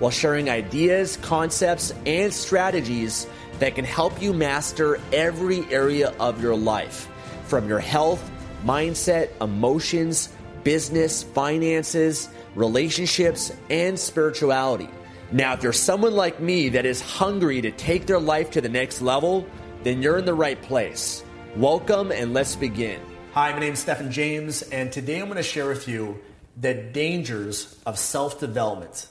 [0.00, 3.28] while sharing ideas, concepts, and strategies
[3.60, 7.08] that can help you master every area of your life
[7.44, 8.30] from your health,
[8.64, 10.30] mindset, emotions,
[10.64, 14.88] business, finances, relationships, and spirituality.
[15.32, 18.68] Now, if you're someone like me that is hungry to take their life to the
[18.68, 19.46] next level,
[19.82, 21.22] then you're in the right place.
[21.56, 23.00] Welcome and let's begin.
[23.32, 26.18] Hi, my name is Stefan James, and today I'm going to share with you
[26.56, 29.06] the dangers of self development.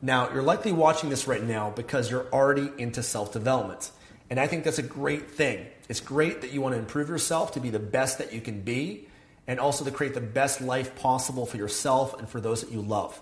[0.00, 3.90] Now, you're likely watching this right now because you're already into self development.
[4.30, 5.66] And I think that's a great thing.
[5.88, 8.60] It's great that you want to improve yourself to be the best that you can
[8.60, 9.08] be
[9.46, 12.82] and also to create the best life possible for yourself and for those that you
[12.82, 13.20] love.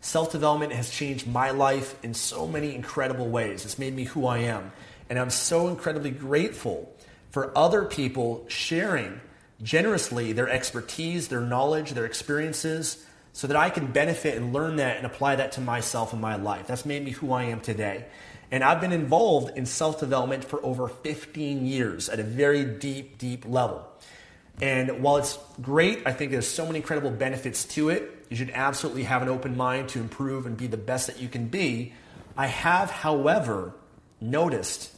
[0.00, 3.64] Self development has changed my life in so many incredible ways.
[3.64, 4.72] It's made me who I am.
[5.08, 6.94] And I'm so incredibly grateful
[7.30, 9.20] for other people sharing
[9.62, 13.04] generously their expertise, their knowledge, their experiences
[13.38, 16.34] so that I can benefit and learn that and apply that to myself and my
[16.34, 16.66] life.
[16.66, 18.06] That's made me who I am today.
[18.50, 23.16] And I've been involved in self development for over 15 years at a very deep,
[23.16, 23.86] deep level.
[24.60, 28.26] And while it's great, I think there's so many incredible benefits to it.
[28.28, 31.28] You should absolutely have an open mind to improve and be the best that you
[31.28, 31.92] can be.
[32.36, 33.72] I have, however,
[34.20, 34.92] noticed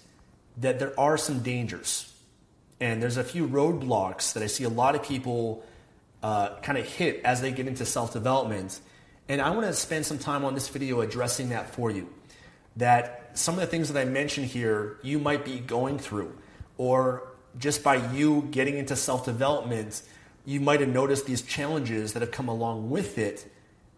[0.56, 2.10] that there are some dangers.
[2.80, 5.62] And there's a few roadblocks that I see a lot of people
[6.22, 8.80] uh, kind of hit as they get into self development.
[9.28, 12.08] And I want to spend some time on this video addressing that for you.
[12.76, 16.36] That some of the things that I mentioned here you might be going through,
[16.76, 20.02] or just by you getting into self development,
[20.44, 23.50] you might have noticed these challenges that have come along with it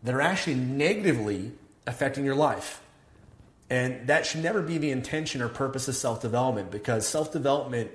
[0.02, 1.52] that are actually negatively
[1.86, 2.80] affecting your life.
[3.70, 7.90] And that should never be the intention or purpose of self development because self development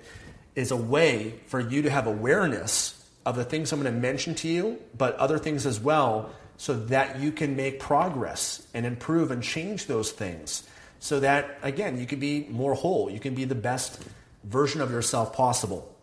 [0.56, 2.97] is a way for you to have awareness
[3.28, 6.74] of the things I'm going to mention to you, but other things as well, so
[6.86, 10.64] that you can make progress and improve and change those things.
[11.00, 13.10] So that, again, you can be more whole.
[13.10, 14.02] You can be the best
[14.46, 15.94] version of yourself possible.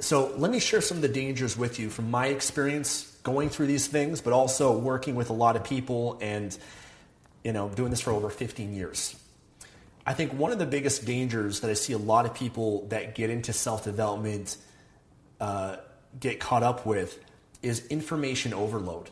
[0.00, 3.66] So, let me share some of the dangers with you from my experience going through
[3.66, 6.56] these things, but also working with a lot of people and
[7.44, 9.16] you know, doing this for over 15 years.
[10.06, 13.14] I think one of the biggest dangers that I see a lot of people that
[13.14, 14.56] get into self development
[15.40, 15.76] uh,
[16.18, 17.22] get caught up with
[17.62, 19.10] is information overload.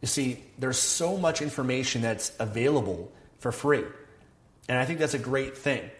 [0.00, 3.84] You see, there's so much information that's available for free.
[4.68, 5.90] And I think that's a great thing.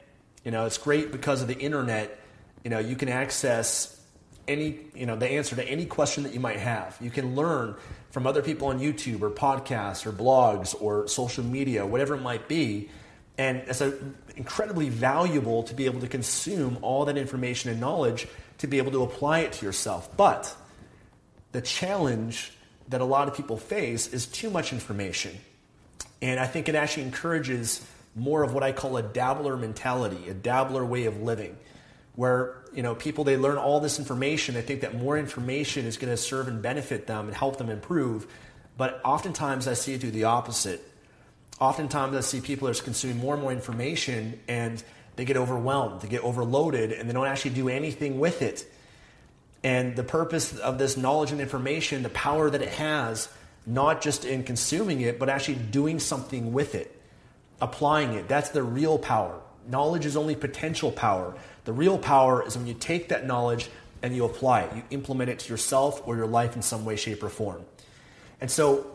[0.44, 2.18] You know, it's great because of the internet,
[2.64, 4.00] you know, you can access
[4.46, 6.96] any, you know, the answer to any question that you might have.
[7.00, 7.74] You can learn
[8.10, 12.48] from other people on YouTube or podcasts or blogs or social media, whatever it might
[12.48, 12.88] be.
[13.38, 13.96] And it's a,
[14.36, 18.26] incredibly valuable to be able to consume all that information and knowledge
[18.58, 20.14] to be able to apply it to yourself.
[20.16, 20.54] But
[21.52, 22.52] the challenge
[22.88, 25.38] that a lot of people face is too much information.
[26.20, 30.34] And I think it actually encourages more of what I call a dabbler mentality, a
[30.34, 31.56] dabbler way of living,
[32.16, 35.96] where you know people they learn all this information, they think that more information is
[35.96, 38.26] going to serve and benefit them and help them improve.
[38.76, 40.84] But oftentimes I see it do the opposite.
[41.60, 44.82] Oftentimes I see people are consuming more and more information and
[45.16, 48.64] they get overwhelmed, they get overloaded, and they don't actually do anything with it.
[49.64, 53.28] And the purpose of this knowledge and information, the power that it has,
[53.66, 56.94] not just in consuming it, but actually doing something with it,
[57.60, 58.28] applying it.
[58.28, 59.40] That's the real power.
[59.68, 61.34] Knowledge is only potential power.
[61.64, 63.68] The real power is when you take that knowledge
[64.02, 66.94] and you apply it, you implement it to yourself or your life in some way,
[66.94, 67.64] shape, or form.
[68.40, 68.86] And so,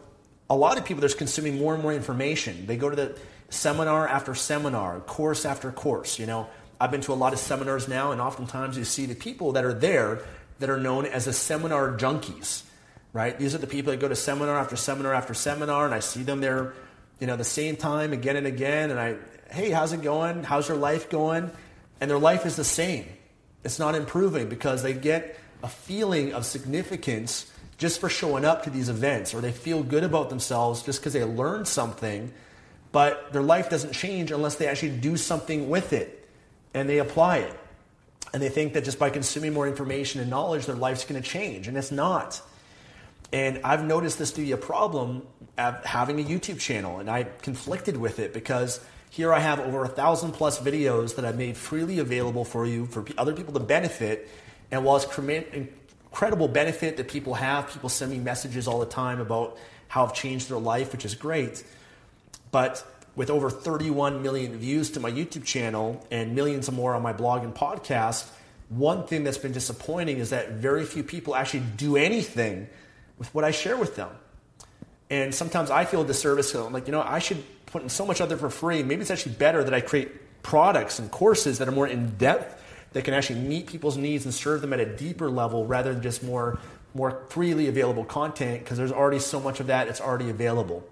[0.50, 2.66] a lot of people are consuming more and more information.
[2.66, 3.18] They go to the
[3.50, 6.20] seminar after seminar, course after course.
[6.20, 6.48] You know,
[6.80, 9.66] I've been to a lot of seminars now, and oftentimes you see the people that
[9.66, 10.22] are there
[10.60, 12.64] that are known as the seminar junkies,
[13.14, 13.38] right?
[13.38, 16.24] These are the people that go to seminar after seminar after seminar, and I see
[16.24, 16.74] them there
[17.24, 18.92] you know, the same time again and again.
[18.92, 19.16] And I,
[19.50, 20.44] hey, how's it going?
[20.44, 21.52] How's your life going?
[22.02, 23.06] And their life is the same.
[23.64, 27.50] It's not improving because they get a feeling of significance
[27.84, 31.12] just for showing up to these events, or they feel good about themselves just because
[31.12, 32.32] they learned something,
[32.94, 36.26] but their life doesn't change unless they actually do something with it
[36.74, 37.60] and they apply it.
[38.34, 41.28] And they think that just by consuming more information and knowledge, their life's going to
[41.28, 42.42] change, and it's not.
[43.34, 45.28] And I've noticed this to be a problem
[45.58, 49.90] having a YouTube channel, and I conflicted with it because here I have over a
[49.90, 54.30] thousand plus videos that I've made freely available for you, for other people to benefit.
[54.72, 55.06] And while it's
[56.14, 59.58] incredible benefit that people have, people send me messages all the time about
[59.88, 61.64] how I've changed their life, which is great.
[62.52, 67.14] But with over 31 million views to my YouTube channel and millions more on my
[67.14, 68.30] blog and podcast,
[68.70, 72.68] one thing that's been disappointing is that very few people actually do anything
[73.18, 74.12] with what I share with them.
[75.10, 76.54] And sometimes I feel a disservice.
[76.54, 78.84] I'm like, you know, I should put in so much other for free.
[78.84, 82.63] Maybe it's actually better that I create products and courses that are more in depth,
[82.94, 86.02] that can actually meet people's needs and serve them at a deeper level rather than
[86.02, 86.60] just more,
[86.94, 90.88] more freely available content because there's already so much of that, it's already available.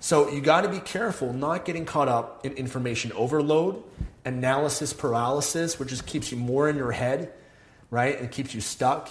[0.00, 3.82] So you got to be careful not getting caught up in information overload,
[4.24, 7.32] analysis paralysis, which just keeps you more in your head,
[7.90, 8.18] right?
[8.18, 9.10] And keeps you stuck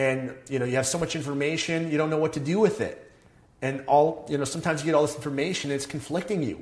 [0.00, 2.80] and you know you have so much information you don't know what to do with
[2.80, 3.12] it
[3.60, 6.56] and all you know sometimes you get all this information it's conflicting you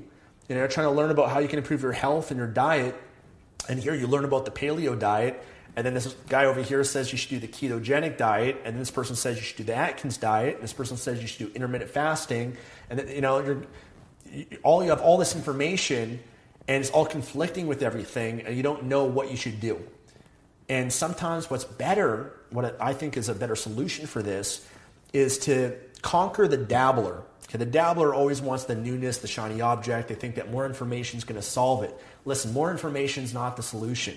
[0.49, 2.49] you know you're trying to learn about how you can improve your health and your
[2.49, 2.95] diet
[3.69, 5.45] and here you learn about the paleo diet
[5.77, 8.79] and then this guy over here says you should do the ketogenic diet and then
[8.79, 11.47] this person says you should do the atkins diet and this person says you should
[11.47, 12.57] do intermittent fasting
[12.91, 13.63] and you know you're
[14.63, 16.19] all you have all this information
[16.69, 19.83] and it's all conflicting with everything and you don't know what you should do.
[20.69, 24.67] And sometimes what's better, what I think is a better solution for this,
[25.13, 27.23] is to conquer the dabbler.
[27.49, 30.09] Okay, the dabbler always wants the newness, the shiny object.
[30.09, 31.95] They think that more information is going to solve it.
[32.25, 34.17] Listen, more information is not the solution.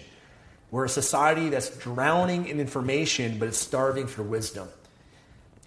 [0.69, 4.67] We're a society that's drowning in information, but it's starving for wisdom.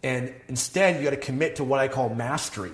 [0.02, 2.72] And instead, you got to commit to what I call mastery.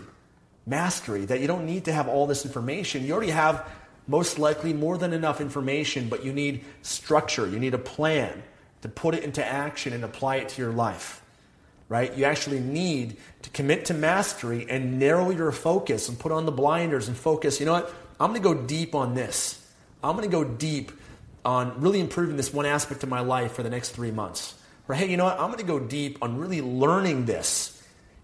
[0.66, 3.04] Mastery, that you don't need to have all this information.
[3.04, 3.68] You already have
[4.06, 8.42] most likely more than enough information, but you need structure, you need a plan
[8.82, 11.19] to put it into action and apply it to your life.
[11.90, 12.16] Right?
[12.16, 16.52] You actually need to commit to mastery and narrow your focus and put on the
[16.52, 17.60] blinders and focus.
[17.60, 17.94] You know what?
[18.18, 19.70] I'm going to go deep on this.
[20.02, 20.92] I'm going to go deep
[21.44, 24.54] on really improving this one aspect of my life for the next three months.
[24.88, 25.38] Or hey, you know what?
[25.38, 27.76] I'm going to go deep on really learning this.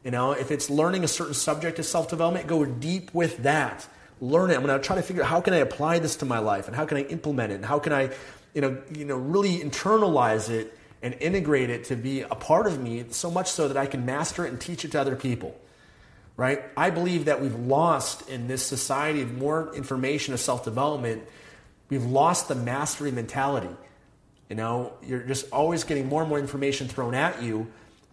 [0.03, 3.87] You know, if it's learning a certain subject of self development, go deep with that
[4.21, 4.55] learn it.
[4.55, 6.67] I'm going to try to figure out how can I apply this to my life
[6.67, 8.11] and how can I implement it and how can I,
[8.55, 12.83] you know, you know, really internalize it and integrate it to be a part of
[12.83, 15.57] me so much so that I can master it and teach it to other people.
[16.37, 16.65] Right?
[16.77, 21.23] I believe that we've lost in this society of more information of self-development,
[21.89, 23.75] we've lost the mastery mentality.
[24.51, 27.69] You know, you're just always getting more and more information thrown at you.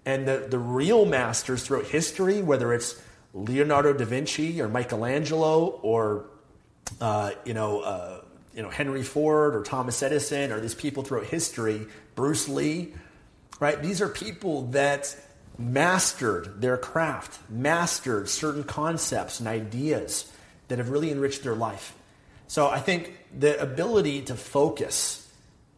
[0.06, 3.02] And the, the real masters throughout history, whether it's
[3.34, 6.26] Leonardo da Vinci or Michelangelo or
[7.02, 8.22] uh, you know uh,
[8.54, 12.94] you know Henry Ford or Thomas Edison or these people throughout history, Bruce Lee,
[13.60, 13.82] right?
[13.82, 15.16] These are people that
[15.58, 20.32] mastered their craft, mastered certain concepts and ideas
[20.68, 21.96] that have really enriched their life.
[22.48, 25.20] So I think the ability to focus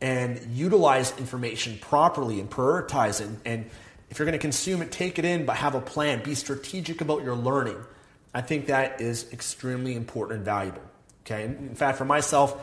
[0.02, 3.70] and utilize information properly and prioritize it and
[4.10, 6.24] if you're going to consume it, take it in, but have a plan.
[6.24, 7.78] Be strategic about your learning.
[8.34, 10.82] I think that is extremely important and valuable.
[11.26, 11.44] Okay.
[11.46, 12.56] In fact, for myself,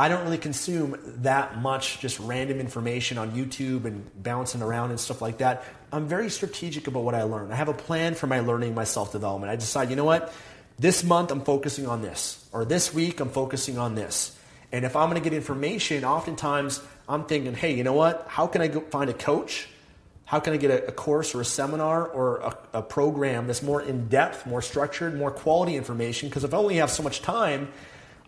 [0.00, 5.00] I don't really consume that much just random information on YouTube and bouncing around and
[5.00, 5.64] stuff like that.
[5.90, 7.50] I'm very strategic about what I learn.
[7.50, 9.50] I have a plan for my learning, my self development.
[9.50, 10.32] I decide, you know what?
[10.78, 14.38] This month I'm focusing on this, or this week I'm focusing on this.
[14.70, 18.26] And if I'm going to get information, oftentimes I'm thinking, hey, you know what?
[18.28, 19.68] How can I go find a coach?
[20.26, 23.64] How can I get a, a course or a seminar or a, a program that's
[23.64, 26.28] more in depth, more structured, more quality information?
[26.28, 27.72] Because if I only have so much time,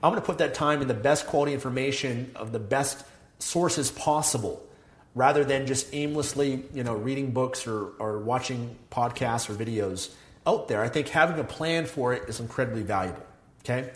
[0.02, 3.04] I'm going to put that time in the best quality information of the best
[3.38, 4.64] sources possible
[5.14, 10.10] rather than just aimlessly you know reading books or, or watching podcasts or videos
[10.46, 13.24] out there i think having a plan for it is incredibly valuable
[13.64, 13.90] okay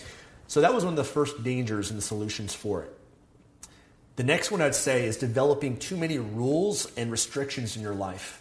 [0.49, 2.99] so that was one of the first dangers and the solutions for it
[4.17, 8.41] the next one I'd say is developing too many rules and restrictions in your life.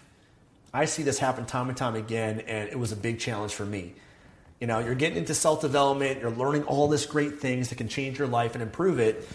[0.71, 3.65] I see this happen time and time again, and it was a big challenge for
[3.65, 3.95] me.
[4.59, 7.87] You know, you're getting into self development, you're learning all these great things that can
[7.87, 9.27] change your life and improve it.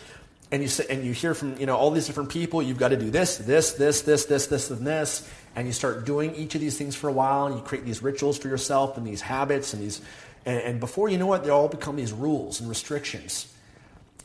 [0.51, 2.97] And you, and you hear from you know all these different people, you've got to
[2.97, 6.63] do this, this, this, this, this, this, and this, and you start doing each of
[6.63, 9.75] these things for a while, and you create these rituals for yourself and these habits
[9.75, 10.01] and these
[10.47, 13.53] And, and before you know it, they all become these rules and restrictions.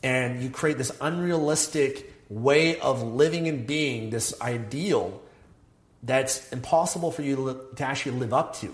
[0.02, 5.20] And you create this unrealistic way of living and being, this ideal
[6.02, 8.72] that's impossible for you to, to actually live up to.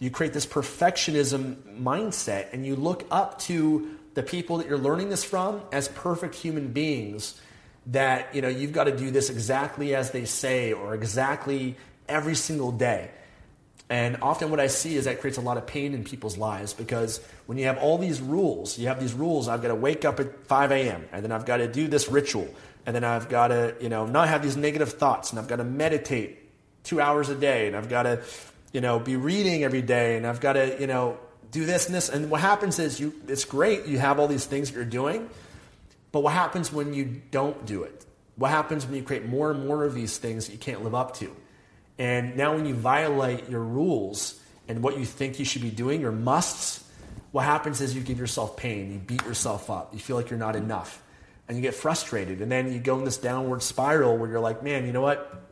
[0.00, 5.10] You create this perfectionism mindset and you look up to the people that you're learning
[5.10, 7.38] this from as perfect human beings
[7.86, 11.76] that you know you've got to do this exactly as they say or exactly
[12.08, 13.10] every single day.
[13.90, 16.72] And often what i see is that creates a lot of pain in people's lives
[16.72, 20.04] because when you have all these rules you have these rules i've got to wake
[20.04, 22.48] up at 5 a.m and then i've got to do this ritual
[22.86, 25.56] and then i've got to you know not have these negative thoughts and i've got
[25.56, 26.38] to meditate
[26.84, 28.22] two hours a day and i've got to
[28.72, 31.18] you know be reading every day and i've got to you know
[31.50, 34.46] do this and this and what happens is you it's great you have all these
[34.46, 35.28] things that you're doing
[36.12, 38.04] but what happens when you don't do it?
[38.36, 40.94] What happens when you create more and more of these things that you can't live
[40.94, 41.34] up to?
[41.98, 46.00] And now, when you violate your rules and what you think you should be doing,
[46.00, 46.82] your musts,
[47.32, 48.92] what happens is you give yourself pain.
[48.92, 49.92] You beat yourself up.
[49.92, 51.02] You feel like you're not enough.
[51.46, 52.40] And you get frustrated.
[52.40, 55.42] And then you go in this downward spiral where you're like, man, you know what?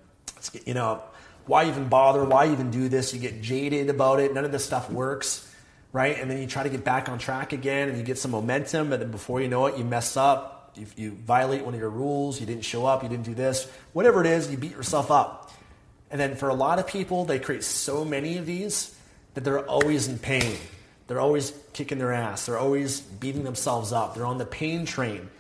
[0.65, 1.03] You know,
[1.49, 2.25] why even bother?
[2.25, 3.13] Why even do this?
[3.13, 4.33] You get jaded about it.
[4.33, 5.45] None of this stuff works
[5.93, 6.19] right?
[6.19, 8.93] And then you try to get back on track again and you get some momentum,
[8.93, 10.73] and then before you know it, you mess up.
[10.77, 13.69] You, you violate one of your rules, you didn't show up, you didn't do this,
[13.95, 15.51] whatever it is, you beat yourself up.
[16.11, 18.95] And then for a lot of people, they create so many of these
[19.35, 20.57] that they're always in pain.
[21.07, 22.47] They're always kicking their ass.
[22.47, 24.15] They're always beating themselves up.
[24.15, 25.31] They're on the pain train.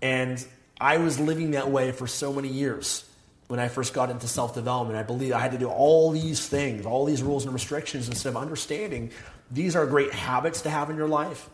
[0.00, 0.44] And
[0.80, 3.07] I was living that way for so many years
[3.48, 4.98] when I first got into self development.
[4.98, 8.30] I believe I had to do all these things, all these rules and restrictions instead
[8.30, 9.10] of understanding
[9.50, 11.48] these are great habits to have in your life.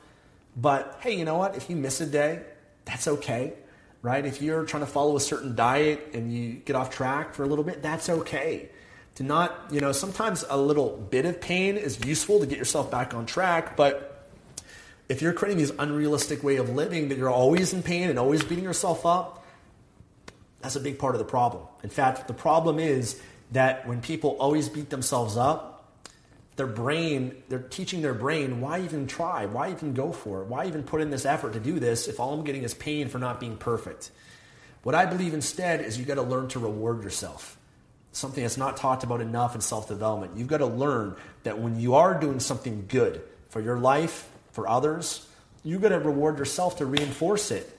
[0.57, 1.57] But hey, you know what?
[1.57, 2.43] If you miss a day,
[2.85, 3.55] that's okay,
[4.03, 4.25] right?
[4.25, 7.47] If you're trying to follow a certain diet and you get off track for a
[7.47, 8.69] little bit, that's okay.
[9.17, 12.91] To not, you know, sometimes a little bit of pain is useful to get yourself
[12.91, 14.29] back on track, but
[15.09, 18.43] if you're creating this unrealistic way of living that you're always in pain and always
[18.43, 19.44] beating yourself up,
[20.65, 21.63] that's a big part of the problem.
[21.83, 23.21] In fact, the problem is
[23.53, 25.93] that when people always beat themselves up,
[26.57, 29.45] their brain, they're teaching their brain, why even try?
[29.45, 30.47] Why even go for it?
[30.47, 33.09] Why even put in this effort to do this if all I'm getting is pain
[33.09, 34.11] for not being perfect?
[34.85, 37.59] What I believe instead is you got to learn to reward yourself.
[38.13, 40.39] Something that's not talked about enough in self development.
[40.39, 44.67] You've got to learn that when you are doing something good for your life, for
[44.67, 45.27] others,
[45.63, 47.71] you've got to reward yourself to reinforce it.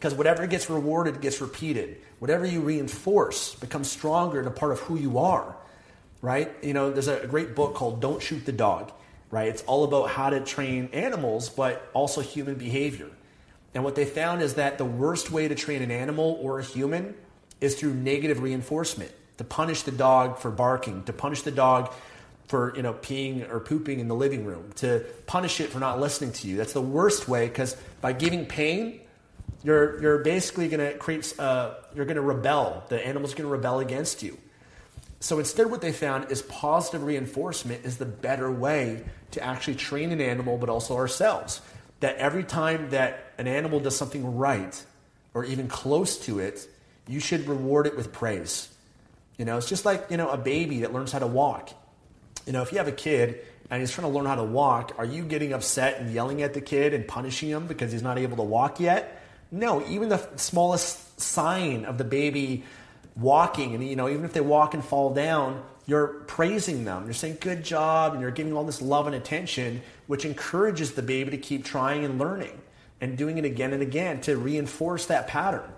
[0.00, 2.00] Because whatever gets rewarded gets repeated.
[2.18, 5.54] Whatever you reinforce becomes stronger and a part of who you are
[6.22, 6.52] right?
[6.62, 8.92] You know, there's a great book called Don't Shoot the Dog,
[9.30, 9.48] right?
[9.48, 13.08] It's all about how to train animals, but also human behavior.
[13.74, 16.62] And what they found is that the worst way to train an animal or a
[16.62, 17.14] human
[17.60, 19.12] is through negative reinforcement.
[19.38, 21.90] To punish the dog for barking, to punish the dog
[22.48, 25.98] for you know peeing or pooping in the living room, to punish it for not
[25.98, 26.58] listening to you.
[26.58, 29.00] That's the worst way because by giving pain,
[29.62, 32.84] you're you're basically going to create uh, you're going to rebel.
[32.88, 34.38] The animal's going to rebel against you.
[35.20, 40.12] So instead, what they found is positive reinforcement is the better way to actually train
[40.12, 41.60] an animal, but also ourselves.
[42.00, 44.82] That every time that an animal does something right,
[45.34, 46.66] or even close to it,
[47.06, 48.68] you should reward it with praise.
[49.36, 51.70] You know, it's just like, you know, a baby that learns how to walk.
[52.46, 53.40] You know, if you have a kid
[53.70, 56.54] and he's trying to learn how to walk, are you getting upset and yelling at
[56.54, 59.19] the kid and punishing him because he's not able to walk yet?
[59.52, 62.64] No, even the smallest sign of the baby
[63.16, 67.04] walking and you know even if they walk and fall down you're praising them.
[67.04, 71.02] You're saying good job and you're giving all this love and attention which encourages the
[71.02, 72.60] baby to keep trying and learning
[73.00, 75.68] and doing it again and again to reinforce that pattern.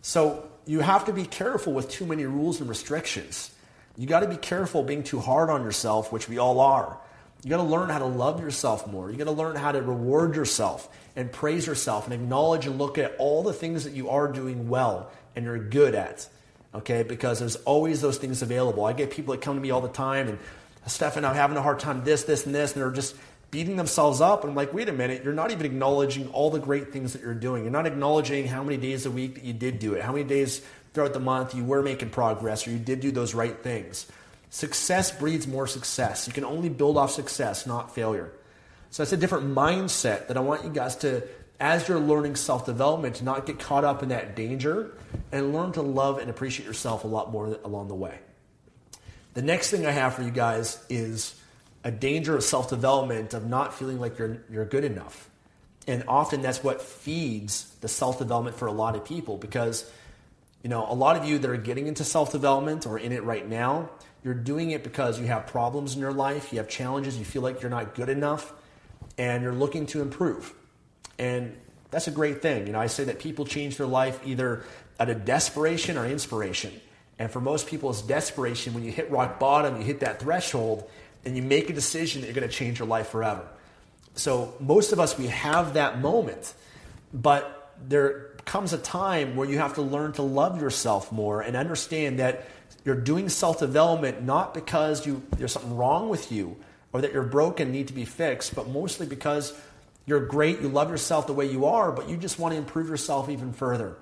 [0.00, 3.50] So you have to be careful with too many rules and restrictions.
[3.98, 6.96] You got to be careful being too hard on yourself which we all are.
[7.44, 9.10] You got to learn how to love yourself more.
[9.10, 12.98] You got to learn how to reward yourself and praise yourself and acknowledge and look
[12.98, 16.28] at all the things that you are doing well and you're good at
[16.76, 17.02] okay?
[17.02, 18.84] Because there's always those things available.
[18.84, 20.38] I get people that come to me all the time and,
[20.86, 23.16] Stefan, I'm having a hard time this, this, and this, and they're just
[23.50, 24.44] beating themselves up.
[24.44, 27.34] I'm like, wait a minute, you're not even acknowledging all the great things that you're
[27.34, 27.64] doing.
[27.64, 30.24] You're not acknowledging how many days a week that you did do it, how many
[30.24, 30.62] days
[30.94, 34.06] throughout the month you were making progress or you did do those right things.
[34.50, 36.28] Success breeds more success.
[36.28, 38.30] You can only build off success, not failure.
[38.96, 41.22] So that's a different mindset that I want you guys to
[41.60, 44.96] as you're learning self development, to not get caught up in that danger
[45.30, 48.18] and learn to love and appreciate yourself a lot more along the way.
[49.34, 51.38] The next thing I have for you guys is
[51.84, 55.28] a danger of self development of not feeling like you're, you're good enough.
[55.86, 59.90] And often that's what feeds the self development for a lot of people because,
[60.62, 63.24] you know, a lot of you that are getting into self development or in it
[63.24, 63.90] right now,
[64.24, 67.42] you're doing it because you have problems in your life, you have challenges, you feel
[67.42, 68.54] like you're not good enough
[69.18, 70.52] and you're looking to improve.
[71.18, 71.56] And
[71.90, 72.66] that's a great thing.
[72.66, 74.64] You know, I say that people change their life either
[74.98, 76.72] out of desperation or inspiration.
[77.18, 80.88] And for most people, it's desperation when you hit rock bottom, you hit that threshold,
[81.24, 83.46] and you make a decision that you're going to change your life forever.
[84.14, 86.54] So, most of us, we have that moment,
[87.12, 91.56] but there comes a time where you have to learn to love yourself more and
[91.56, 92.46] understand that
[92.84, 96.56] you're doing self development not because you, there's something wrong with you
[96.92, 99.52] or that you're broken, need to be fixed, but mostly because
[100.06, 102.88] you're great, you love yourself the way you are, but you just want to improve
[102.88, 103.96] yourself even further.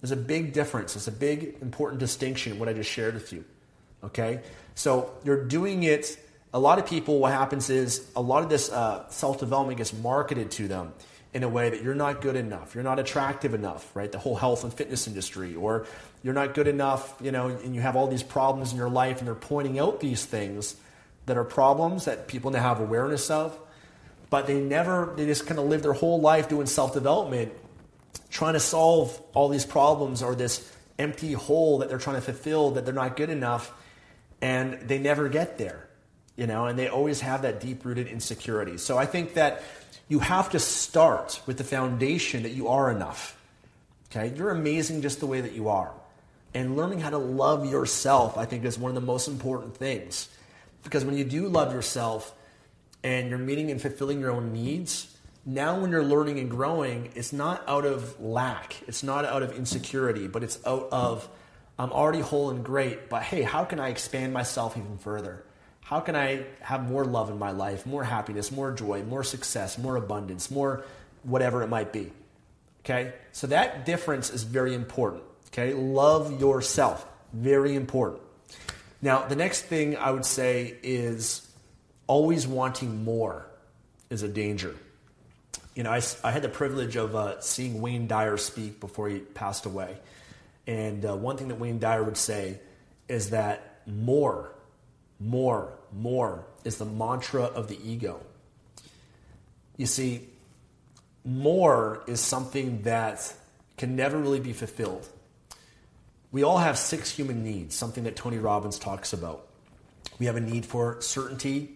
[0.00, 0.94] There's a big difference.
[0.94, 3.44] It's a big, important distinction, what I just shared with you.
[4.04, 4.40] Okay?
[4.76, 6.18] So you're doing it.
[6.54, 9.92] A lot of people, what happens is a lot of this uh, self development gets
[9.92, 10.92] marketed to them
[11.34, 14.10] in a way that you're not good enough, you're not attractive enough, right?
[14.10, 15.86] The whole health and fitness industry, or
[16.22, 19.18] you're not good enough, you know, and you have all these problems in your life,
[19.18, 20.76] and they're pointing out these things
[21.28, 23.58] that are problems that people now have awareness of,
[24.30, 27.52] but they never, they just kind of live their whole life doing self development
[28.30, 32.72] trying to solve all these problems or this empty hole that they're trying to fulfill
[32.72, 33.72] that they're not good enough
[34.40, 35.88] and they never get there
[36.36, 38.76] you know and they always have that deep rooted insecurity.
[38.78, 39.62] So i think that
[40.08, 43.36] you have to start with the foundation that you are enough
[44.10, 44.34] okay?
[44.34, 45.92] You're amazing just the way that you are.
[46.54, 50.28] And learning how to love yourself i think is one of the most important things
[50.84, 52.34] because when you do love yourself
[53.02, 55.14] and you're meeting and fulfilling your own needs
[55.48, 59.56] now when you're learning and growing, it's not out of lack, it's not out of
[59.56, 61.26] insecurity, but it's out of
[61.78, 65.44] I'm already whole and great, but hey, how can I expand myself even further?
[65.80, 69.78] How can I have more love in my life, more happiness, more joy, more success,
[69.78, 70.84] more abundance, more
[71.22, 72.12] whatever it might be?
[72.80, 73.14] Okay?
[73.32, 75.22] So that difference is very important.
[75.46, 75.72] Okay?
[75.72, 77.06] Love yourself.
[77.32, 78.20] Very important.
[79.00, 81.46] Now, the next thing I would say is
[82.06, 83.46] always wanting more
[84.10, 84.74] is a danger
[85.78, 89.20] you know, I, I had the privilege of uh, seeing Wayne Dyer speak before he
[89.20, 89.96] passed away.
[90.66, 92.58] And uh, one thing that Wayne Dyer would say
[93.06, 94.50] is that more,
[95.20, 98.18] more, more is the mantra of the ego.
[99.76, 100.26] You see,
[101.24, 103.32] more is something that
[103.76, 105.08] can never really be fulfilled.
[106.30, 109.46] We all have six human needs, something that Tony Robbins talks about.
[110.18, 111.70] We have a need for certainty,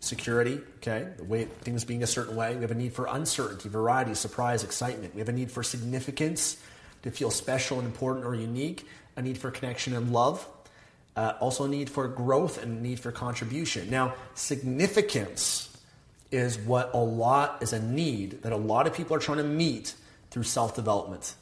[0.00, 2.54] security, okay, the way things being a certain way.
[2.56, 5.14] We have a need for uncertainty, variety, surprise, excitement.
[5.14, 6.56] We have a need for significance,
[7.02, 8.86] to feel special and important or unique,
[9.16, 10.46] a need for connection and love,
[11.16, 13.90] uh, also a need for growth and a need for contribution.
[13.90, 15.68] Now, significance
[16.30, 19.44] is what a lot is a need that a lot of people are trying to
[19.44, 19.94] meet
[20.30, 21.34] through self development.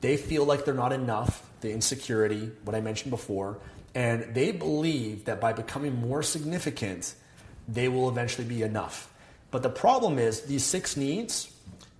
[0.00, 3.58] They feel like they're not enough, the insecurity, what I mentioned before,
[3.94, 7.14] and they believe that by becoming more significant,
[7.66, 9.12] they will eventually be enough.
[9.50, 11.50] But the problem is these six needs,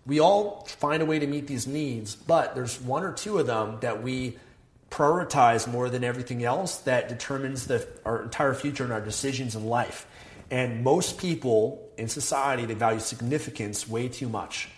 [0.05, 3.47] we all find a way to meet these needs, but there's one or two of
[3.47, 4.37] them that we
[4.91, 9.67] prioritize more than everything else that determines the, our entire future and our decisions in
[9.67, 10.07] life.
[10.51, 14.69] And most people in society, they value significance way too much.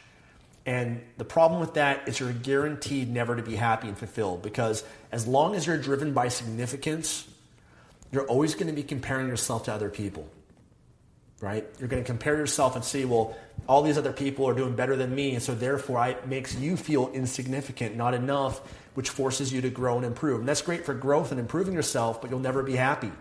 [0.68, 4.84] And the problem with that is you're guaranteed never to be happy and fulfilled because
[5.10, 7.26] as long as you're driven by significance,
[8.12, 10.28] you're always going to be comparing yourself to other people
[11.40, 11.64] right?
[11.78, 13.36] You're going to compare yourself and see, well,
[13.68, 16.76] all these other people are doing better than me, and so therefore it makes you
[16.76, 18.58] feel insignificant, not enough,
[18.94, 20.40] which forces you to grow and improve.
[20.40, 23.12] And that's great for growth and improving yourself, but you'll never be happy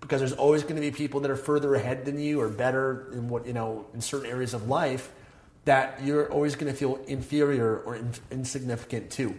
[0.00, 3.10] because there's always going to be people that are further ahead than you or better
[3.12, 5.10] in what you know in certain areas of life
[5.64, 9.34] that you're always going to feel inferior or in, insignificant too.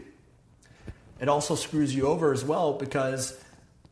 [1.20, 3.40] It also screws you over as well because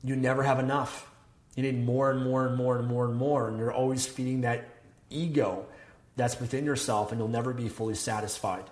[0.03, 1.09] you never have enough
[1.55, 4.41] you need more and more and more and more and more, and you're always feeding
[4.41, 4.67] that
[5.09, 5.65] ego
[6.15, 8.63] that's within yourself, and you'll never be fully satisfied.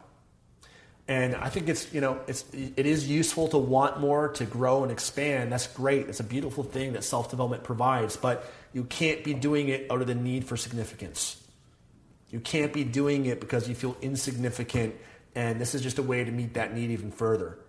[1.07, 4.83] And I think it's you know it's it is useful to want more, to grow
[4.83, 5.51] and expand.
[5.51, 6.07] That's great.
[6.07, 10.01] It's a beautiful thing that self development provides, but you can't be doing it out
[10.01, 11.40] of the need for significance.
[12.31, 14.95] You can't be doing it because you feel insignificant,
[15.35, 17.59] and this is just a way to meet that need even further.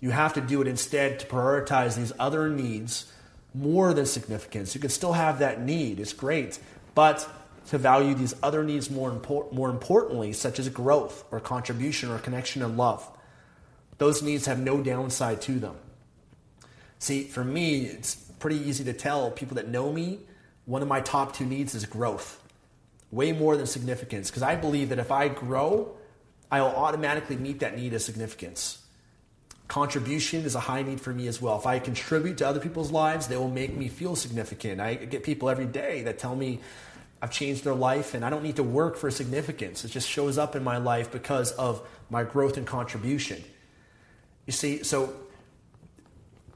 [0.00, 3.12] You have to do it instead to prioritize these other needs
[3.54, 4.74] more than significance.
[4.74, 6.58] You can still have that need, it's great,
[6.94, 7.28] but
[7.68, 9.20] to value these other needs more,
[9.52, 13.08] more importantly, such as growth or contribution or connection and love.
[13.98, 15.76] Those needs have no downside to them.
[16.98, 20.20] See, for me, it's pretty easy to tell people that know me,
[20.64, 22.41] one of my top two needs is growth,
[23.12, 25.94] way more than significance, because I believe that if I grow,
[26.50, 28.78] I will automatically meet that need of significance.
[29.68, 31.56] Contribution is a high need for me as well.
[31.58, 34.80] If I contribute to other people's lives, they will make me feel significant.
[34.80, 36.60] I get people every day that tell me,
[37.22, 39.84] I've changed their life, and I don't need to work for significance.
[39.84, 43.44] It just shows up in my life because of my growth and contribution.
[44.44, 45.14] You see, so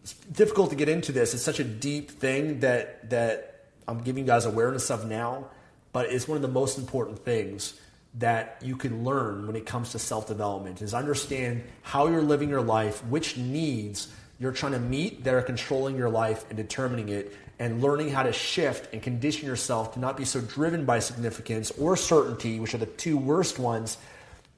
[0.03, 1.35] it's difficult to get into this.
[1.35, 5.47] It's such a deep thing that that I'm giving you guys awareness of now,
[5.96, 7.72] but it's one of the most important things
[8.16, 12.61] that you can learn when it comes to self-development is understand how you're living your
[12.61, 17.35] life, which needs you're trying to meet that are controlling your life and determining it
[17.59, 21.70] and learning how to shift and condition yourself to not be so driven by significance
[21.78, 23.96] or certainty, which are the two worst ones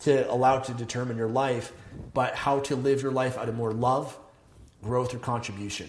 [0.01, 1.70] to allow to determine your life,
[2.14, 4.18] but how to live your life out of more love,
[4.83, 5.88] growth, or contribution.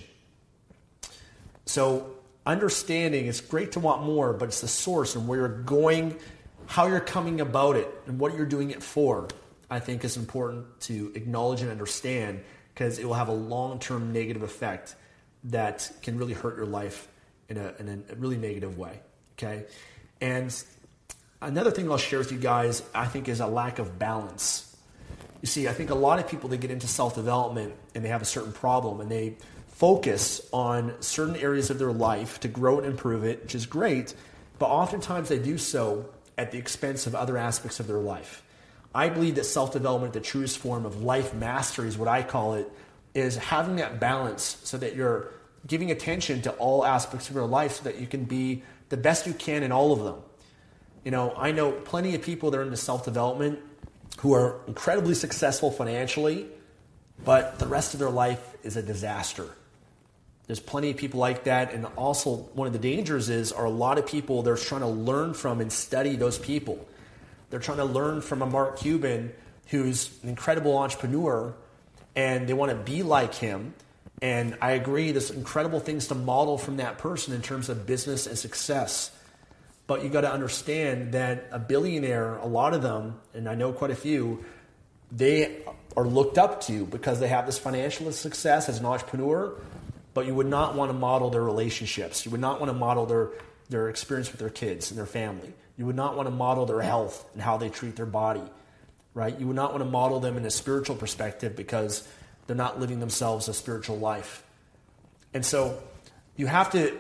[1.66, 2.19] So,
[2.52, 6.18] understanding it's great to want more, but it's the source and where you're going,
[6.66, 9.28] how you're coming about it, and what you're doing it for.
[9.72, 14.12] I think is important to acknowledge and understand because it will have a long term
[14.12, 14.96] negative effect
[15.46, 17.08] that can really hurt your life
[17.50, 19.00] in a, in a really negative way.
[19.38, 19.66] Okay?
[20.22, 20.64] And
[21.42, 24.76] another thing I'll share with you guys, I think, is a lack of balance.
[25.42, 28.10] You see, I think a lot of people that get into self development and they
[28.10, 29.38] have a certain problem and they
[29.80, 34.14] focus on certain areas of their life to grow and improve it, which is great,
[34.60, 36.06] but oftentimes they do so
[36.38, 38.44] at the expense of other aspects of their life.
[38.94, 42.56] I believe that self development, the truest form of life mastery, is what I call
[42.56, 42.70] it,
[43.14, 45.32] is having that balance so that you're
[45.66, 49.28] giving attention to all aspects of your life so that you can be the best
[49.28, 50.22] you can in all of them.
[51.06, 53.60] You know, I know plenty of people that are into self development
[54.18, 56.48] who are incredibly successful financially,
[57.24, 59.50] but the rest of their life is a disaster.
[60.50, 63.70] There's plenty of people like that, and also one of the dangers is are a
[63.70, 66.88] lot of people they're trying to learn from and study those people.
[67.52, 69.32] They're trying to learn from a Mark Cuban
[69.68, 71.54] who's an incredible entrepreneur,
[72.16, 73.76] and they want to be like him.
[74.24, 78.26] And I agree, there's incredible things to model from that person in terms of business
[78.26, 79.12] and success.
[79.86, 83.72] But you got to understand that a billionaire, a lot of them, and I know
[83.72, 84.44] quite a few,
[85.12, 85.62] they
[85.96, 89.54] are looked up to because they have this financial success as an entrepreneur,
[90.14, 92.26] but you would not want to model their relationships.
[92.26, 93.30] You would not want to model their,
[93.70, 95.54] their experience with their kids and their family.
[95.78, 98.44] You would not want to model their health and how they treat their body,
[99.14, 99.38] right?
[99.40, 102.08] You would not want to model them in a spiritual perspective because
[102.48, 104.44] they're not living themselves a spiritual life.
[105.34, 105.82] And so
[106.36, 106.98] you have to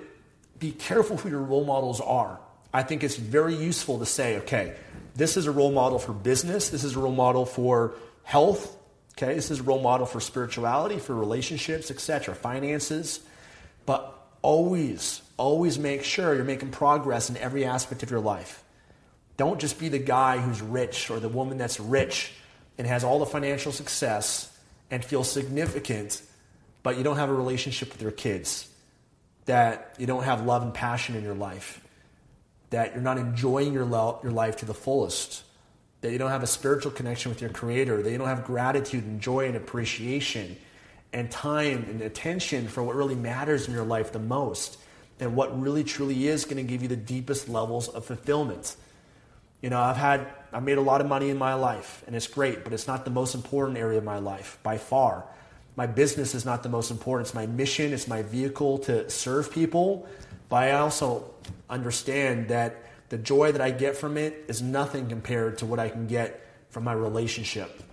[0.59, 2.39] be careful who your role models are.
[2.73, 4.75] I think it's very useful to say, okay,
[5.15, 8.77] this is a role model for business, this is a role model for health,
[9.21, 13.19] okay, this is a role model for spirituality, for relationships, etc., finances.
[13.85, 18.63] But always, always make sure you're making progress in every aspect of your life.
[19.37, 22.31] Don't just be the guy who's rich or the woman that's rich
[22.77, 24.57] and has all the financial success
[24.91, 26.21] and feel significant,
[26.83, 28.67] but you don't have a relationship with your kids,
[29.45, 31.81] that you don't have love and passion in your life
[32.69, 35.43] that you're not enjoying your, lo- your life to the fullest,
[36.01, 39.03] that you don't have a spiritual connection with your Creator, that you don't have gratitude
[39.03, 40.55] and joy and appreciation
[41.11, 44.77] and time and attention for what really matters in your life the most,
[45.19, 48.75] and what really truly is going to give you the deepest levels of fulfillment.
[49.61, 52.27] You know, I've had, I've made a lot of money in my life, and it's
[52.27, 55.25] great, but it's not the most important area of my life by far.
[55.75, 57.27] My business is not the most important.
[57.27, 60.07] It's my mission, it's my vehicle to serve people.
[60.47, 61.31] But I also
[61.69, 65.89] understand that the joy that I get from it is nothing compared to what I
[65.89, 67.83] can get from my relationship.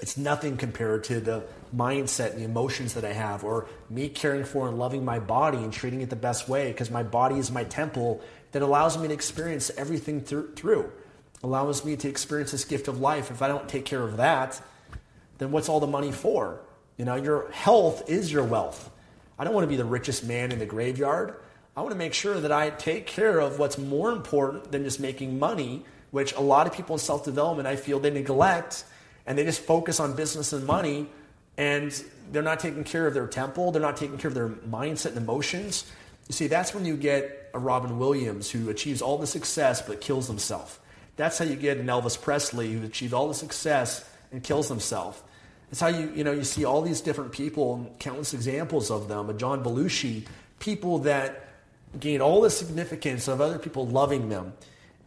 [0.00, 4.44] It's nothing compared to the mindset and the emotions that I have, or me caring
[4.44, 7.50] for and loving my body and treating it the best way because my body is
[7.50, 8.20] my temple
[8.52, 10.90] that allows me to experience everything through,
[11.42, 13.30] allows me to experience this gift of life.
[13.30, 14.60] If I don't take care of that,
[15.38, 16.60] then what's all the money for?
[16.96, 18.90] You know, your health is your wealth.
[19.38, 21.36] I don't want to be the richest man in the graveyard.
[21.76, 25.00] I want to make sure that I take care of what's more important than just
[25.00, 28.84] making money, which a lot of people in self development, I feel they neglect
[29.26, 31.06] and they just focus on business and money
[31.56, 35.08] and they're not taking care of their temple, they're not taking care of their mindset
[35.08, 35.90] and emotions.
[36.28, 40.00] You see, that's when you get a Robin Williams who achieves all the success but
[40.00, 40.80] kills himself.
[41.16, 45.22] That's how you get an Elvis Presley who achieved all the success and kills himself.
[45.70, 49.08] It's how you, you know, you see all these different people, and countless examples of
[49.08, 50.26] them, a John Belushi,
[50.60, 51.43] people that
[51.98, 54.52] gained all the significance of other people loving them.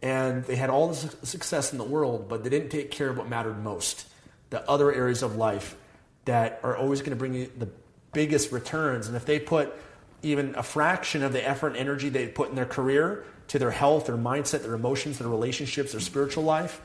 [0.00, 3.08] And they had all the su- success in the world, but they didn't take care
[3.08, 4.06] of what mattered most
[4.50, 5.76] the other areas of life
[6.24, 7.68] that are always going to bring you the
[8.12, 9.06] biggest returns.
[9.08, 9.74] And if they put
[10.22, 13.70] even a fraction of the effort and energy they put in their career to their
[13.70, 16.80] health, their mindset, their emotions, their relationships, their spiritual life,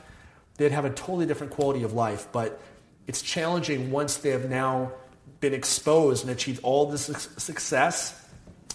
[0.56, 2.28] they'd have a totally different quality of life.
[2.32, 2.60] But
[3.06, 4.92] it's challenging once they have now
[5.40, 7.04] been exposed and achieved all this
[7.36, 8.23] success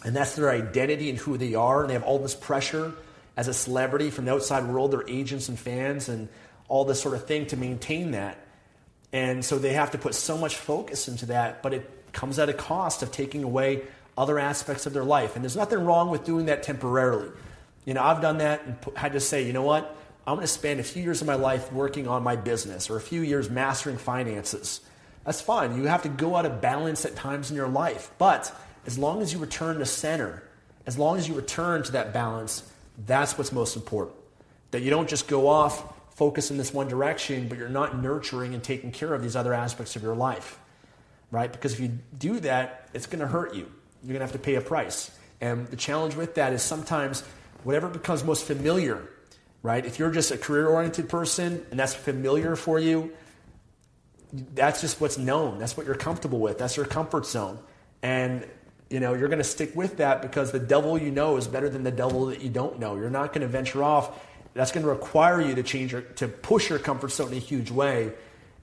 [0.03, 2.93] and that's their identity and who they are, and they have all this pressure
[3.35, 6.27] as a celebrity from the outside world, their agents and fans and
[6.67, 8.37] all this sort of thing to maintain that.
[9.11, 12.49] And so they have to put so much focus into that, but it comes at
[12.49, 13.81] a cost of taking away
[14.17, 15.35] other aspects of their life.
[15.35, 17.29] And there's nothing wrong with doing that temporarily.
[17.85, 19.95] You know, I've done that and had to say, you know what?
[20.27, 22.97] I'm going to spend a few years of my life working on my business or
[22.97, 24.81] a few years mastering finances.
[25.25, 25.75] That's fine.
[25.77, 28.11] You have to go out of balance at times in your life.
[28.17, 28.53] But
[28.89, 30.41] as long as you return to center,
[30.87, 32.63] as long as you return to that balance,
[33.05, 34.17] that's what's most important.
[34.71, 38.55] That you don't just go off, focus in this one direction, but you're not nurturing
[38.55, 40.57] and taking care of these other aspects of your life.
[41.29, 41.51] Right?
[41.51, 43.71] Because if you do that, it's going to hurt you.
[44.01, 45.11] You're going to have to pay a price.
[45.39, 47.21] And the challenge with that is sometimes
[47.63, 49.07] whatever becomes most familiar,
[49.61, 49.85] right?
[49.85, 53.13] If you're just a career oriented person and that's familiar for you,
[54.33, 55.59] that's just what's known.
[55.59, 56.57] That's what you're comfortable with.
[56.57, 57.59] That's your comfort zone.
[58.01, 58.47] And
[58.89, 61.69] you know, you're going to stick with that because the devil you know is better
[61.69, 62.95] than the devil that you don't know.
[62.95, 64.19] You're not going to venture off.
[64.53, 67.39] That's going to require you to change your, to push your comfort zone in a
[67.39, 68.11] huge way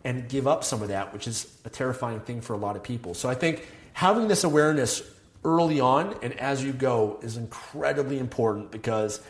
[0.05, 2.83] and give up some of that, which is a terrifying thing for a lot of
[2.83, 3.15] people.
[3.15, 5.03] So I think having this awareness
[5.45, 9.21] early on and as you go is incredibly important because,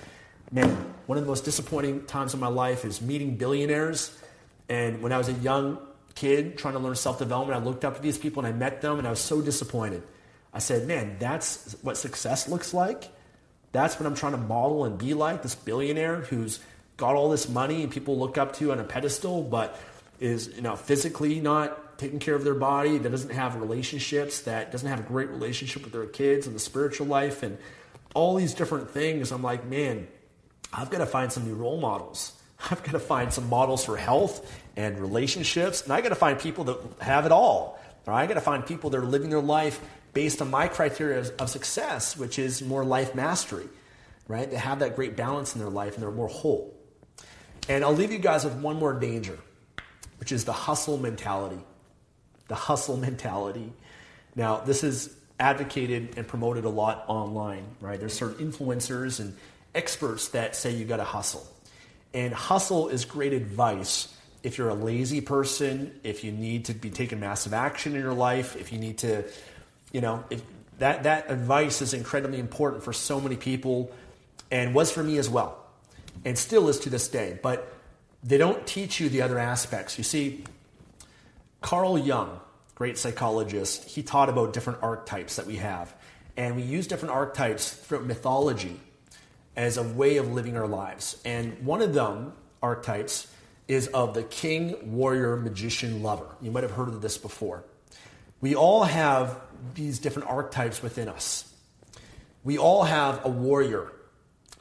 [0.50, 0.70] man,
[1.06, 4.18] one of the most disappointing times of my life is meeting billionaires.
[4.70, 5.78] And when I was a young
[6.14, 8.80] kid trying to learn self development, I looked up to these people and I met
[8.80, 10.02] them and I was so disappointed.
[10.56, 13.10] I said, man, that's what success looks like.
[13.72, 16.60] That's what I'm trying to model and be like this billionaire who's
[16.96, 19.78] got all this money and people look up to on a pedestal, but
[20.18, 24.72] is you know physically not taking care of their body, that doesn't have relationships, that
[24.72, 27.58] doesn't have a great relationship with their kids and the spiritual life and
[28.14, 29.32] all these different things.
[29.32, 30.08] I'm like, man,
[30.72, 32.32] I've got to find some new role models.
[32.70, 36.38] I've got to find some models for health and relationships, and I got to find
[36.38, 37.78] people that have it all.
[38.06, 39.80] Or I got to find people that are living their life
[40.16, 43.68] based on my criteria of success, which is more life mastery,
[44.28, 44.50] right?
[44.50, 46.74] They have that great balance in their life and they're more whole.
[47.68, 49.38] And I'll leave you guys with one more danger,
[50.18, 51.58] which is the hustle mentality.
[52.48, 53.74] The hustle mentality.
[54.34, 58.00] Now, this is advocated and promoted a lot online, right?
[58.00, 59.36] There's certain influencers and
[59.74, 61.46] experts that say you got to hustle.
[62.14, 66.88] And hustle is great advice if you're a lazy person, if you need to be
[66.88, 69.24] taking massive action in your life, if you need to
[69.92, 70.42] you know, if,
[70.78, 73.90] that, that advice is incredibly important for so many people
[74.50, 75.64] and was for me as well,
[76.24, 77.38] and still is to this day.
[77.42, 77.72] But
[78.22, 79.98] they don't teach you the other aspects.
[79.98, 80.44] You see,
[81.60, 82.40] Carl Jung,
[82.74, 85.94] great psychologist, he taught about different archetypes that we have.
[86.36, 88.78] And we use different archetypes from mythology
[89.56, 91.20] as a way of living our lives.
[91.24, 93.26] And one of them, archetypes,
[93.68, 96.26] is of the king, warrior, magician, lover.
[96.42, 97.64] You might have heard of this before.
[98.40, 99.40] We all have
[99.74, 101.52] these different archetypes within us.
[102.44, 103.90] We all have a warrior.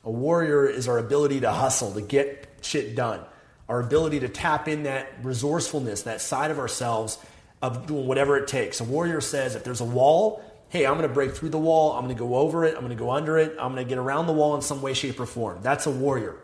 [0.03, 3.21] A warrior is our ability to hustle, to get shit done,
[3.69, 7.17] our ability to tap in that resourcefulness, that side of ourselves
[7.61, 8.79] of doing whatever it takes.
[8.79, 11.93] A warrior says if there's a wall, hey, I'm going to break through the wall,
[11.93, 13.89] I'm going to go over it, I'm going to go under it, I'm going to
[13.89, 15.59] get around the wall in some way, shape, or form.
[15.61, 16.35] That's a warrior.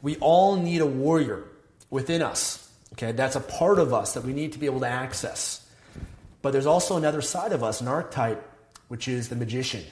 [0.00, 1.44] We all need a warrior
[1.90, 2.70] within us.
[2.94, 5.61] Okay, that's a part of us that we need to be able to access.
[6.42, 8.48] But there's also another side of us, an archetype,
[8.88, 9.84] which is the magician.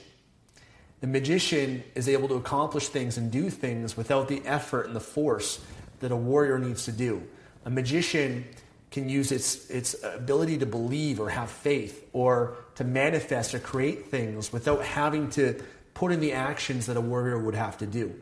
[0.99, 4.99] The magician is able to accomplish things and do things without the effort and the
[4.99, 5.59] force
[6.01, 7.23] that a warrior needs to do.
[7.65, 8.45] A magician
[8.91, 14.07] can use its, its ability to believe or have faith or to manifest or create
[14.07, 18.13] things without having to put in the actions that a warrior would have to do.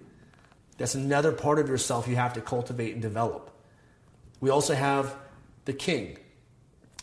[0.77, 3.51] That's another part of yourself you have to cultivate and develop.
[4.39, 5.15] We also have
[5.65, 6.17] the king.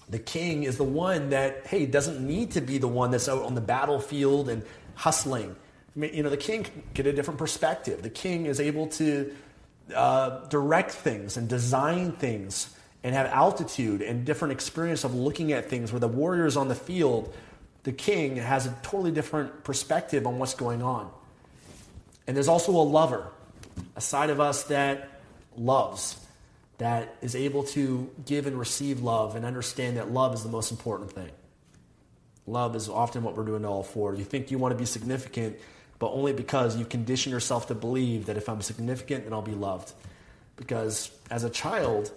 [0.08, 3.42] The king is the one that, hey, doesn't need to be the one that's out
[3.42, 4.62] on the battlefield and
[4.94, 5.50] hustling.
[5.50, 8.02] I mean, you know, the king can get a different perspective.
[8.02, 9.34] The king is able to
[9.94, 15.70] uh, direct things and design things and have altitude and different experience of looking at
[15.70, 17.32] things where the warrior is on the field
[17.84, 21.08] the king has a totally different perspective on what's going on
[22.26, 23.30] and there's also a lover
[23.94, 25.20] a side of us that
[25.56, 26.18] loves
[26.78, 30.70] that is able to give and receive love and understand that love is the most
[30.70, 31.30] important thing.
[32.46, 34.14] Love is often what we're doing all for.
[34.14, 35.58] You think you want to be significant,
[35.98, 39.52] but only because you condition yourself to believe that if I'm significant, then I'll be
[39.52, 39.92] loved.
[40.56, 42.12] Because as a child,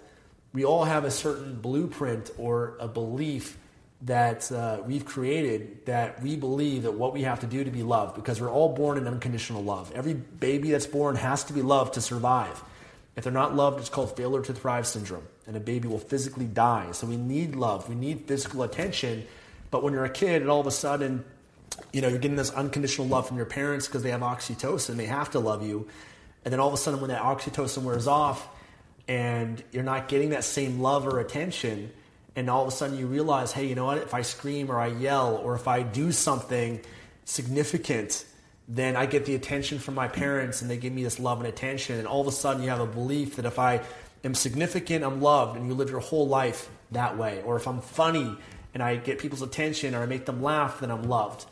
[0.52, 3.56] we all have a certain blueprint or a belief
[4.02, 7.82] that uh, we've created that we believe that what we have to do to be
[7.82, 9.92] loved because we're all born in unconditional love.
[9.94, 12.62] Every baby that's born has to be loved to survive.
[13.16, 16.46] If they're not loved, it's called failure to thrive syndrome, and a baby will physically
[16.46, 16.92] die.
[16.92, 19.26] So we need love, we need physical attention.
[19.70, 21.24] But when you're a kid and all of a sudden,
[21.92, 25.06] you know, you're getting this unconditional love from your parents because they have oxytocin, they
[25.06, 25.88] have to love you.
[26.44, 28.48] And then all of a sudden, when that oxytocin wears off
[29.08, 31.92] and you're not getting that same love or attention,
[32.36, 33.98] and all of a sudden you realize, hey, you know what?
[33.98, 36.80] If I scream or I yell or if I do something
[37.24, 38.24] significant,
[38.72, 41.48] then I get the attention from my parents and they give me this love and
[41.48, 41.98] attention.
[41.98, 43.80] And all of a sudden you have a belief that if I
[44.22, 47.42] am significant, I'm loved, and you live your whole life that way.
[47.44, 48.36] Or if I'm funny
[48.72, 51.46] and I get people's attention or I make them laugh, then I'm loved.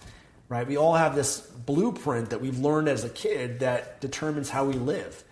[0.49, 0.65] Right?
[0.65, 4.75] We all have this blueprint that we've learned as a kid that determines how we
[4.75, 5.25] live.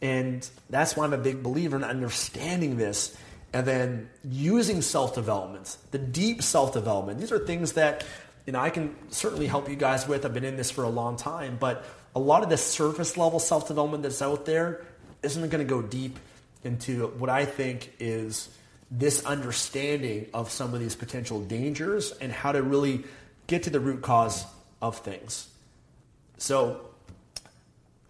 [0.00, 3.14] And that's why I'm a big believer in understanding this
[3.52, 7.20] and then using self development, the deep self development.
[7.20, 8.04] These are things that
[8.46, 10.24] you know I can certainly help you guys with.
[10.24, 13.38] I've been in this for a long time, but a lot of the surface level
[13.38, 14.84] self development that's out there
[15.22, 16.18] isn't going to go deep
[16.64, 18.48] into what I think is
[18.90, 23.04] this understanding of some of these potential dangers and how to really
[23.46, 24.44] get to the root cause
[24.80, 25.48] of things.
[26.38, 26.80] So,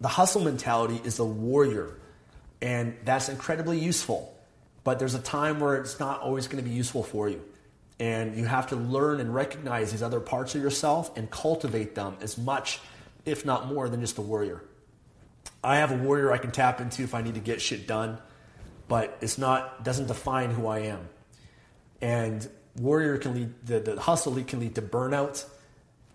[0.01, 1.95] the hustle mentality is the warrior,
[2.61, 4.35] and that's incredibly useful.
[4.83, 7.41] But there's a time where it's not always going to be useful for you.
[8.03, 12.17] And you have to learn and recognize these other parts of yourself and cultivate them
[12.21, 12.79] as much,
[13.25, 14.61] if not more, than just a warrior.
[15.63, 18.17] I have a warrior I can tap into if I need to get shit done
[18.87, 21.09] but it's not doesn't define who I am.
[22.01, 25.45] And warrior can lead the, the hustle can lead to burnout,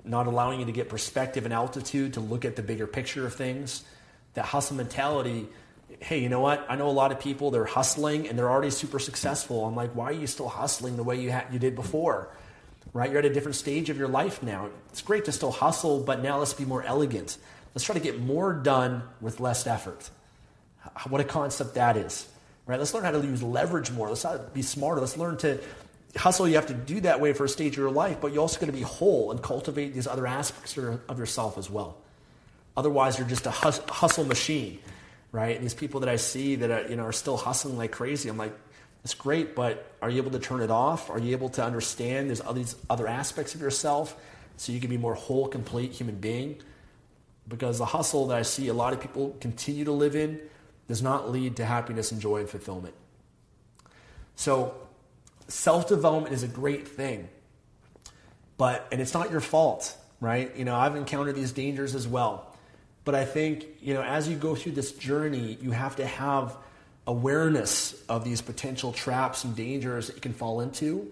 [0.05, 3.35] not allowing you to get perspective and altitude to look at the bigger picture of
[3.35, 3.85] things.
[4.35, 5.49] That hustle mentality,
[6.01, 6.67] hey, you know what?
[6.69, 9.65] I know a lot of people they're hustling and they're already super successful.
[9.65, 12.29] I'm like, why are you still hustling the way you had you did before?
[12.93, 13.11] Right?
[13.11, 14.71] You're at a different stage of your life now.
[14.91, 17.37] It's great to still hustle, but now let's be more elegant.
[17.75, 20.11] Let's try to get more done with less effort.
[21.09, 22.29] What a concept that is
[22.69, 22.79] right?
[22.79, 24.09] Let's learn how to use leverage more.
[24.09, 25.01] Let's be smarter.
[25.01, 25.59] Let's learn to
[26.17, 26.47] hustle.
[26.47, 28.61] You have to do that way for a stage of your life, but you're also
[28.61, 31.97] going to be whole and cultivate these other aspects of yourself as well.
[32.77, 34.79] Otherwise, you're just a hustle machine,
[35.33, 35.55] right?
[35.57, 38.29] And these people that I see that are, you know are still hustling like crazy.
[38.29, 38.57] I'm like,
[39.05, 41.11] it's great, but are you able to turn it off?
[41.11, 44.17] Are you able to understand there's all these other aspects of yourself
[44.57, 46.61] so you can be more whole, complete human being?
[47.47, 50.41] Because the hustle that I see a lot of people continue to live in
[50.89, 52.95] does not lead to happiness and joy and fulfillment.
[54.37, 54.75] So,
[55.47, 57.29] self development is a great thing,
[58.57, 60.55] but, and it's not your fault, right?
[60.57, 62.48] You know, I've encountered these dangers as well.
[63.09, 66.55] But I think, you know, as you go through this journey, you have to have
[67.07, 71.11] awareness of these potential traps and dangers that you can fall into.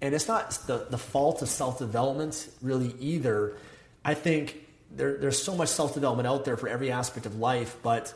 [0.00, 3.58] And it's not the, the fault of self development really either.
[4.02, 7.76] I think there, there's so much self development out there for every aspect of life,
[7.82, 8.14] but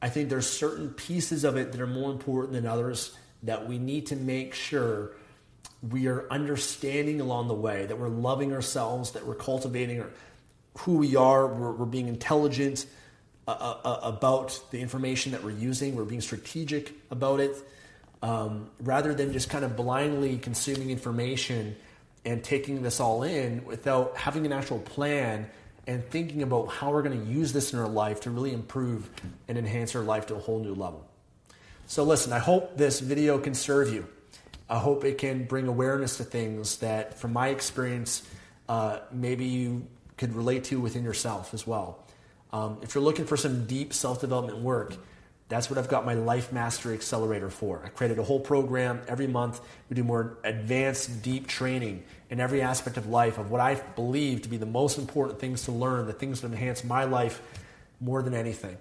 [0.00, 3.78] I think there's certain pieces of it that are more important than others that we
[3.78, 5.10] need to make sure
[5.82, 10.04] we are understanding along the way, that we're loving ourselves, that we're cultivating
[10.78, 12.86] who we are, we're, we're being intelligent
[13.48, 17.56] uh, uh, uh, about the information that we're using, we're being strategic about it,
[18.22, 21.74] um, rather than just kind of blindly consuming information
[22.24, 25.48] and taking this all in without having an actual plan
[25.86, 29.10] and thinking about how we're going to use this in our life to really improve
[29.48, 31.04] and enhance our life to a whole new level.
[31.86, 34.06] So, listen, I hope this video can serve you.
[34.68, 38.22] I hope it can bring awareness to things that, from my experience,
[38.68, 39.88] uh, maybe you
[40.20, 41.98] could relate to within yourself as well.
[42.52, 44.94] Um, if you're looking for some deep self development work,
[45.48, 47.82] that's what I've got my Life Mastery Accelerator for.
[47.84, 49.60] I created a whole program every month.
[49.88, 54.42] We do more advanced, deep training in every aspect of life of what I believe
[54.42, 57.42] to be the most important things to learn, the things that enhance my life
[57.98, 58.76] more than anything.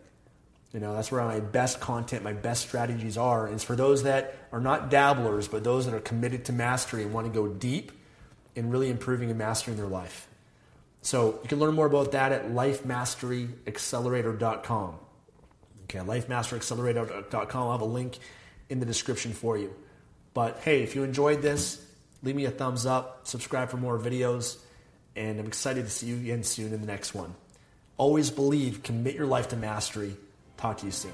[0.74, 3.46] You know, that's where my best content, my best strategies are.
[3.46, 7.02] And it's for those that are not dabblers, but those that are committed to mastery
[7.02, 7.94] and want to go deep
[8.56, 10.29] in really improving and mastering their life.
[11.02, 14.96] So you can learn more about that at lifemasteryaccelerator.com.
[15.84, 17.62] Okay, lifemasteryaccelerator.com.
[17.62, 18.18] I'll have a link
[18.70, 19.74] in the description for you.
[20.34, 21.86] But hey, if you enjoyed this,
[22.22, 24.58] leave me a thumbs up, subscribe for more videos,
[25.16, 27.34] and I'm excited to see you again soon in the next one.
[27.98, 30.16] Always believe, commit your life to mastery.
[30.58, 31.14] Talk to you soon.